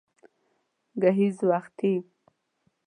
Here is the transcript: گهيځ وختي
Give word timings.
گهيځ 1.01 1.37
وختي 1.49 1.93